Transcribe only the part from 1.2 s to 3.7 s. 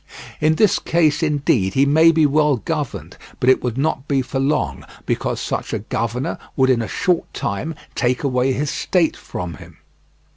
indeed he may be well governed, but it